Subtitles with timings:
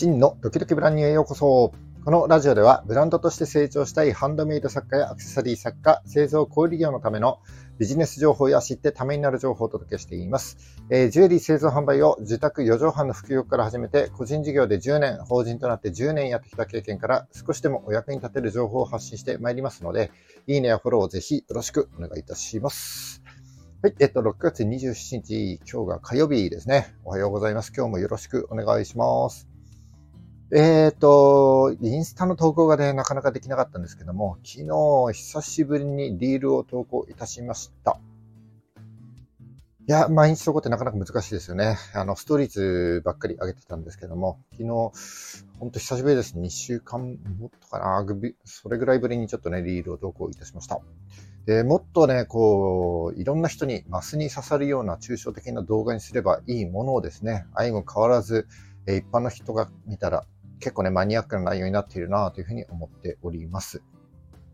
[0.00, 1.74] 真のドキドキブランニューへようこそ。
[2.06, 7.40] このラジオではブランドとして成長したいハンドメイド作家やアクセサリー作家、製造小売業のための
[7.78, 10.56] ビジネス情報や知ってためになる情報をお届けしています。
[10.88, 20.12] えー、ジュエリー製造販売を自宅4畳半の副業から始めて、個人事業で10年、法人となって10年やってきた経験から少しでもお役に立てる情報を発信してまいりますので、
[20.46, 23.22] いいねやフォローをぜひよろしくお願いいたします。
[23.82, 23.94] はい。
[23.98, 26.94] えっと、6月27日、今日が火曜日ですね。
[27.04, 27.70] おはようございます。
[27.76, 29.49] 今日もよろしくお願いします。
[30.52, 38.00] えっ、ー、と、インスタの投稿がね、なかなかできなかったんですけども、昨日、久しぶりにリールを投稿いたしました。
[39.86, 41.76] いや、毎日投稿ってなかなか難しいですよね。
[41.94, 44.68] あの、ストーリーズばっかり上げてたんですけども、昨日、
[45.60, 46.36] ほんと久しぶりです。
[46.36, 48.04] 2週間もっとかな、
[48.44, 50.80] それぐらいぶりにちょっとね、リールを投稿いたしました。
[51.46, 58.48] で、もっとね、こう、いろんな人にマスに刺さるような抽象的な動画にすればいいものをですね、相も変わらず、
[58.86, 60.24] 一般の人が見たら
[60.60, 63.82] 結構ね、マニアックな内容になっているなというふうに思っております。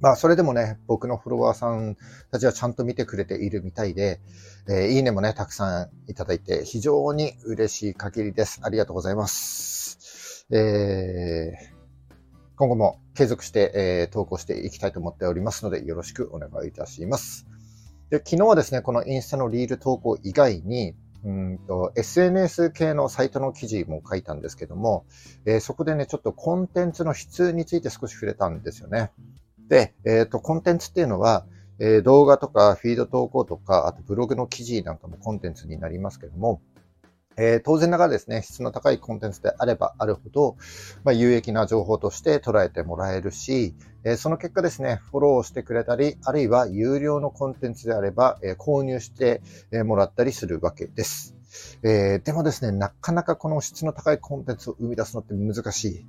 [0.00, 1.96] まあ、それでもね、僕のフォロワーさん
[2.30, 4.18] たちはちゃんと見てくれているみたいで、
[4.66, 8.60] えー、いいねもね、たくさんいただいて、非常に嬉しい限りです。
[8.62, 10.46] ありがとうございます。
[10.50, 12.16] えー、
[12.56, 17.46] 今後も継続して、えー、投稿していきたいと思っておりますので、よろしくお願いいたします。
[18.08, 25.04] で昨日はですね、このインスタのリール投稿以外に、うんと SNS 系のサイトの記事も書いたんですけども、
[25.44, 29.10] えー、そこでね、ちょっとコンテンツの質について少し触れたんですよね。
[29.68, 31.44] で、えっ、ー、と、コンテンツっていうのは、
[31.78, 36.60] えー、動画とかフィード投稿とか、あとブログの記事なんかもコンテンツになりますけども、
[37.42, 40.56] えー、当然ながらですね、質の高いコンテンツであればあるほど、
[41.04, 43.74] まあ、有益な情報として捉えてもらえるし、
[44.04, 49.40] えー、その結果ですね、フォローしてくれたり、あるいは有料のコンテンツであれば、えー、購入して
[49.84, 51.34] もらったりするわけです。
[51.82, 56.06] えでもですね、なかなかこの質の高いコンテンツを生み出すのって難しい。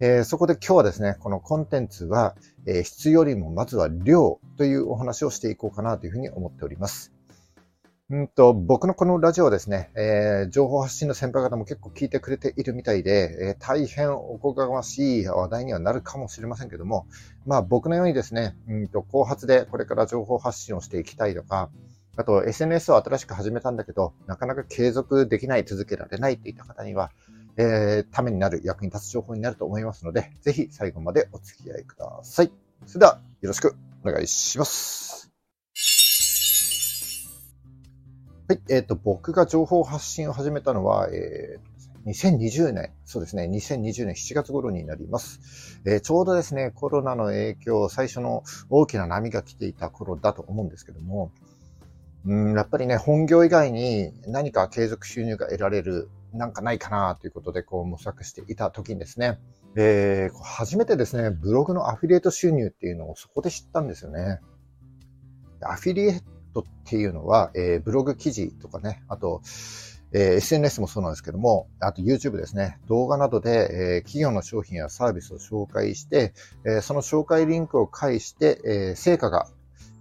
[0.00, 2.34] えそこで今日はですね、このコンテンツは、
[2.66, 7.11] え質よりもまずは量というお話をしていこうかなというふうに思っております。
[8.12, 17.06] うんと、僕のこのラジオはですね、えー、情報発信の先輩方も結構聞いてくれているみたいで、えー、大変おこがましい話題にはなるかもしれませんけども、
[17.46, 21.70] まあ僕のようにですね、うんと、後発でこれから情報発信をしていきたいとか、
[22.18, 27.12] あと SNS を新しく始めたんだけど、なかなか継続できない、続けられないっていった方には、
[27.56, 32.52] えー、ためになる、役に立つ情報になると思いますので、ぜひ最後までお付き合いください。
[32.84, 33.74] それでは、よろしく
[34.04, 35.31] お願いします。
[38.52, 38.60] はい。
[38.68, 45.80] えっ、ー、と、僕が情報発信を始めたのは、えー、2020年、そうですね、2020年7月頃になります。
[45.86, 51.32] えー、ちょうどですね、コロナの影響、最初の大きな波が来ていた頃だと思うんですけども、
[52.26, 59.38] うん、やっぱりね、本業以外に何か継続収入が得られる、なんかないかなということで、こう模索していた時にですね、
[59.76, 64.40] えー、初めてですね、ブログのアフィリエイト収入っていうのをそこで知ったんですよね。
[65.62, 66.20] アフィリエイ
[66.52, 69.42] トっていうのは、えー、ブログ記事とかね、あと、
[70.14, 76.34] えー、SNS もそうなんですけども、あと YouTube ですね、動画などで、えー、企業の商品やサービスを紹介して、
[76.66, 79.48] えー、その紹介リンクを介して、えー、成果が、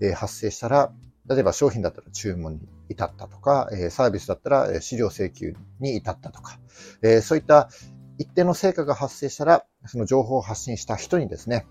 [0.01, 0.91] えー、発生したら、
[1.27, 6.59] 例えば商品だったら注文に至ったとか、えー、サービスだったら資料請求に至ったとか、
[7.03, 7.69] えー、そういった
[8.17, 11.65] 一定の成果が発生したら、その情報を発信した人にですね、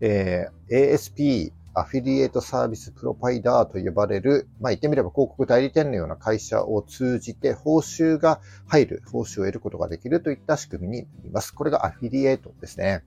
[0.00, 11.54] えー、ASP アフィリエイトサービスプロバイダーと呼ばれる、まあ言ってみれば広告代理店のような会社を通じて報酬が入る、報酬を得ることができるといった仕組みになります。
[11.54, 13.04] これがアフィリエイトですね。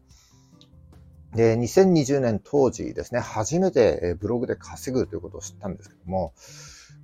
[1.36, 6.34] で、2020年当時ですね、初めてブログで稼ぐということを知ったんですけども、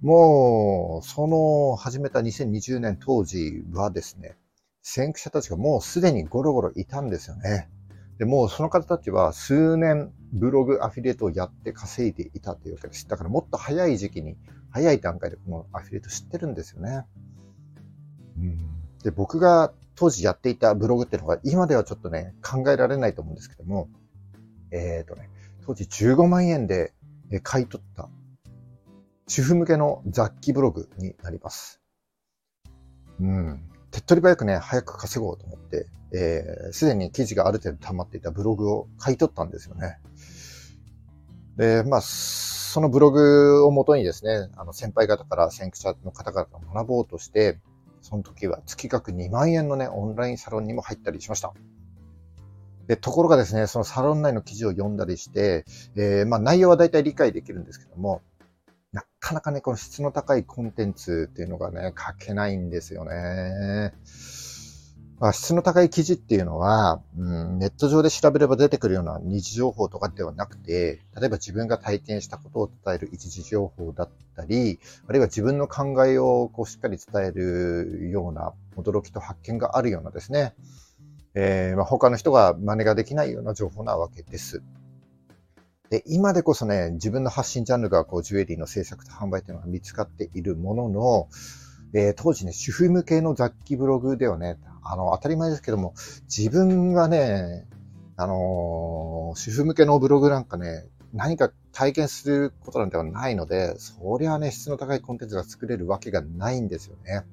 [0.02, 4.36] もう、その始めた2020年当時はですね、
[4.82, 7.70] 先駆者たちがもうすでにゴロゴロいたんですよね。
[8.18, 13.08] で、もうその方たちは数年ブログアフィリエイトをやって稼いでいたというわけです。
[13.08, 14.38] だからもっと早い時期に、
[14.70, 17.06] 早い段階でこのアフィリエイト知ってるんですよね。
[18.38, 18.58] うん、
[19.04, 23.90] で、僕が当時やっていたブログっていうのが今ではちょっとね、考えられないと思うんですけども、
[24.72, 25.30] えっ、ー、とね、
[25.66, 26.94] 当時15万円で
[27.44, 28.10] 買い取った
[29.28, 31.82] 主婦向けの雑記ブログになります。
[33.20, 33.64] うん。
[33.92, 40.00] 手っ取り早くね、早く稼ごうと思って、えー、すでに記事がある程度溜まっていたブログを買い取ったんですよね。
[41.58, 47.60] で、まあ、そのブログをもとにですね、あの、先輩方から先駆者の方々が学ぼうとして、
[48.02, 51.54] その時は月額2万円のね、オンラインサロンにも入ったりしました。
[52.88, 55.66] で、ところがですね、そのサロン内の記事を読んだりして、
[55.96, 58.22] えー、まあ内容は大体理解できるんですけども、
[58.92, 63.94] なかなかね、この質の高いコンテンツっていうのがね、書けないんですよね。
[65.22, 80.56] まあ、質の高い記事っていうのは、うん、ネット上で調べれば出てくるような二次情報とかではなくて、例えば自分が体験したことを伝える一時情報だったり、あるいは自分の考えをこうしっかり伝えるような驚きと発見があるようなですね、
[81.36, 84.64] えー、まあ、他の人が真似ができないような情報なわけです。
[85.92, 91.30] で、今でこそね、自分の発信ジャンルがこうジュエリーの制作と販売というのが見つかっているものの、
[91.94, 95.94] えー、当時ね、主婦向けの雑記ブログではね、あの、当たり前ですけども、
[96.24, 97.68] 自分がね、
[98.16, 107.26] あのー、主婦向けのブログなんかね、何か体験することなんてはないので、そりゃね、質の高いコンテンツが作れるわけがないんですよね。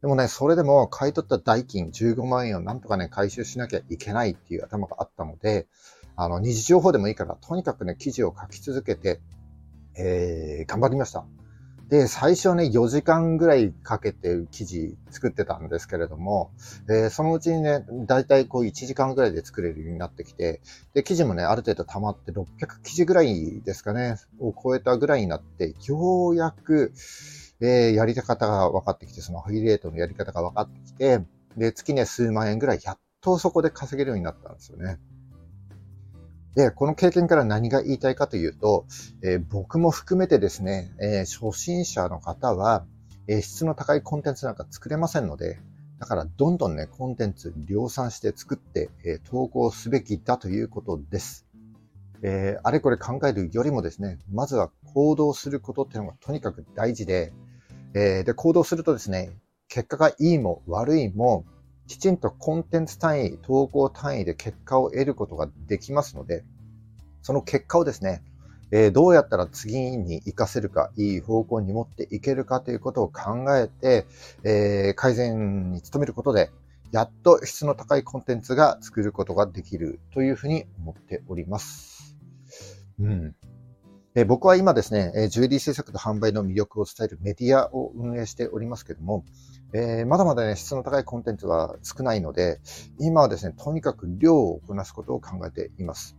[0.00, 5.66] でもね、それでも買い取った代金15万円をなんとかね、回収しなきゃいけないっていう頭があったので、
[6.14, 9.20] あの、二次情報でもいいから、とにかくね、記事を書き続けて、
[9.96, 11.24] えー、頑張りました。
[11.88, 16.50] で、最初ね、4時間ぐらいかけて記事作ってたんですけれども、
[16.88, 20.60] えー、そのうちにね、だいたいこう1時間ぐらいで作れるようになってきて、
[20.94, 22.46] で、記事もね、ある程度溜まって600
[22.82, 26.92] 記事ぐらいですかね、を超えたぐらいになって、ようやく、
[27.60, 31.20] えー、やり方が分かってきて、そのアフィリエイトのやり方が分かってきて、
[31.56, 34.98] で、月ね、数万円ぐらいやっとそこで稼げるようになったんですよね。
[36.54, 38.86] で、この経験から何が言いたいかというと、
[39.22, 42.86] えー、僕も含めてですね、えー、初心者の方は、
[43.26, 45.58] えー、質の高いコンテンツなんか作れませんので、
[45.98, 51.46] だからどんどんね、コンテンツ量産して作って、え投稿すべきだということです。
[52.22, 57.32] えあれこれ考えるよりもですね、まずは行動することっていうのがとにかく大事で、
[57.94, 59.30] えで、行動するとですね、
[59.68, 61.44] 結果がいいも悪いも、
[61.86, 66.44] きちんとコンテンツ単位、投稿単位で結果を得ることができますので、
[67.22, 68.22] その結果をですね、
[68.70, 74.06] えー、どうやったら次に活かせるか、いい方向に持っていけるかということを考えて、
[74.42, 76.50] えー、改善に努めることで、
[76.90, 82.16] やっと質の高いコンテンツが作ることができるというふうに思っております。
[83.00, 83.34] うん。
[84.16, 89.24] え僕は今ですね、ジュエリー制作と販売の魅力を伝えるメディアを運営しておりますけども、
[89.72, 92.60] えー、まだまだね、質の高いコンテンツは少ないので、
[93.00, 96.16] 今はですね、とにかく量をこなすことを考えています。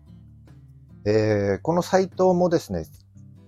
[1.06, 2.86] えー、このサイトもですね、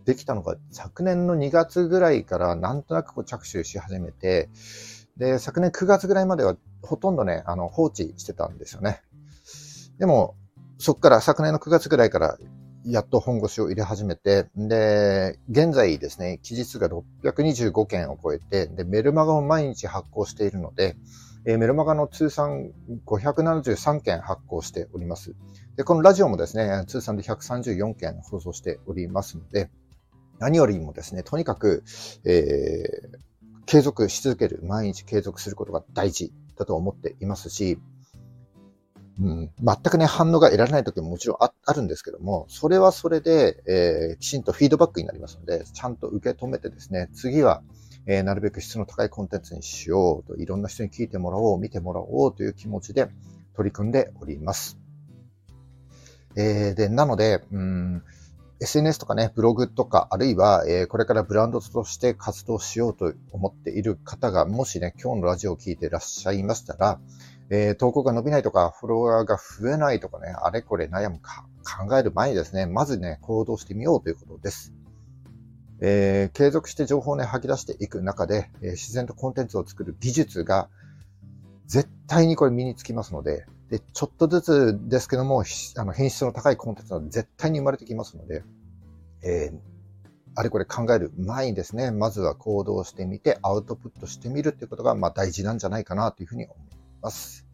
[0.06, 4.50] できたのが昨年の2月ぐらいからなんとなくこう着手し始めて、
[5.18, 9.02] で、昨年9月ぐらいまではほとんどね、あの、放置してたんですよね。
[10.00, 10.36] でも、
[10.78, 12.38] そこから昨年の9月ぐらいから
[12.90, 20.96] やっと本腰を入れ始めて、で、現在ですね、期日が625件を超えて、で、メルマガを毎日発行しているので、
[21.46, 22.72] えー、メルマガの通算
[23.06, 25.36] 573件発行しております。
[25.76, 29.70] で、このラジオもですね、通算で134件放送しておりますので、
[30.40, 31.84] 何よりもですね、とにかく、
[32.24, 37.80] えー、継続し続ける、毎日継続することが大事だと思っていますし、
[39.20, 47.64] うん、全くね、反応が得られない時ももちろんああるんですけども、それはそれで、えー、きちんとフィードバックになりますので、ちゃんと受け止めてですね、次は、
[48.06, 53.10] えー、なるべく質の高いコンテンツにしようと、いろんな人に聞いてもらおう、見てもらおうという気持ちで
[53.56, 54.78] 取り組んでおります。
[56.36, 58.04] えー、で、なので、うん、
[58.60, 67.00] SNS とかね、ブログとか、あるいは、えー、これからブランドとして活動しようと思っている方が、もしね、今日のラジオを聞いていらっしゃいましたら、
[67.50, 74.74] えー、投稿が伸びないとか、フォロワーが増えないとかね、あれこれ悩むか考える前にですね、まずね、行動してみようということです。
[75.80, 80.70] えー、継続して情報をね、吐き出していく中で、えー、自然とコンテンツを作る技術が、
[81.68, 85.44] 絶対にこれ身につきますので、で、ちょっとずつですけども、
[85.76, 88.44] あの、品質の高いコンテンツは絶対に生まれてきますので、
[89.24, 89.60] えー、
[90.36, 97.48] あれこれ考える前にですね、まずは行動してみて、アウトプットしてみるっていうことが、まあ大事なんじゃないかなというふうに思います。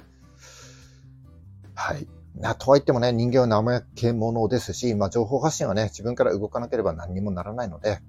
[1.75, 2.07] はい。
[2.35, 7.99] なとはいってもね、人間は怠け者ですし、まあ、情報発信はね、自分から動かなければ何にもならないので、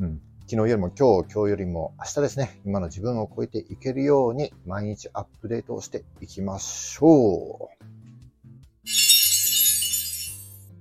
[0.00, 0.20] うん、
[0.50, 7.90] 昨日よりも今日、今日よりも明日ですね、今の自分を超えていけるように、毎日アップデートをしていきましょう。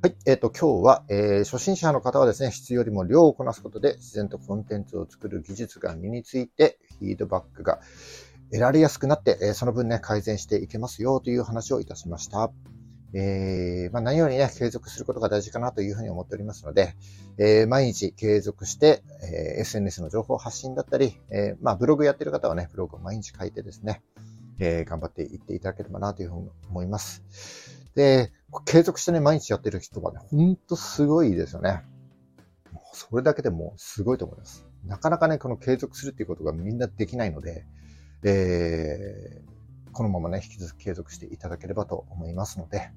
[0.02, 0.16] はい。
[0.26, 7.82] えっ、ー、と、今日は、えー、初心者の方はですね、質よりも量をこなすことで、自然とコンテンツを作る技術が身について、フィードバックが
[8.52, 12.52] 得られやすくなって、えその分ね、改善していけますよという話をいたしました。
[13.14, 16.96] えー、まあ、何よりね、継続することが大事かなというふうに思っておりますので、
[17.38, 24.04] えー、毎日継続して、えー、SNS の情報発信だったり、えまあ、ブログやってる方はね、ブログを毎日書いてですね、
[24.60, 27.24] え頑張っていっていただければなというふうに思います。
[27.96, 28.32] で、
[28.66, 31.82] 継続してね、毎日やってる人はね、ほんとすごいですよね。
[32.94, 34.66] それだけでもすごいと思います。
[34.86, 37.66] なかなかね、この継続するっていうことがみんなできないので、
[38.24, 42.92] えー、このままね、引き続き継続していただければと思いますので、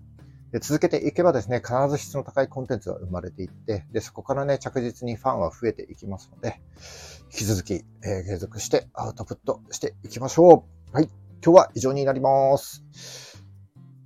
[0.53, 6.61] で続けていけばですね、必ず質の高いコンテンツが生まれていって、で、そこからね、着実にファンは増えていきますので、
[7.33, 10.95] 引き続き、えー、継続してアウトプットしていきましょう。
[10.95, 11.09] はい。
[11.45, 12.85] 今日は以上になります。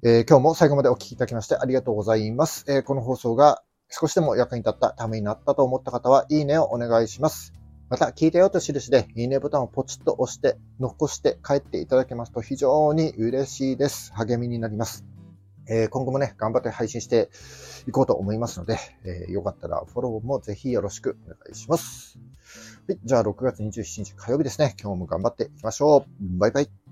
[0.04, 2.64] えー、今日も最後までお聞きいただきましてありがとうございます。
[2.68, 7.52] えー、この放送が少しでも役に立った、ためになったと思った方は、いいねをお願いします。
[7.88, 14.12] また、聞いたよと印で、いいねボタンをポチッと押して、残して帰っていただけますと非常に嬉しいです。
[14.14, 15.04] 励みになります。
[15.68, 17.28] え、今後もね、頑張って配信して
[17.86, 22.18] いこうと思いますので、えー、よかったらフォローもぜひよろしくお願いします。
[22.88, 24.74] はい、じゃあ6月27日火曜日ですね。
[24.80, 26.38] 今日も頑張っていきましょう。
[26.38, 26.85] バイバイ。